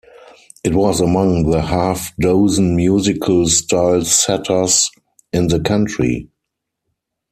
[0.63, 4.89] It was among the half-dozen musical style-setters
[5.31, 6.27] in the country.